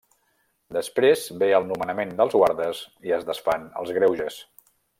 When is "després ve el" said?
0.77-1.67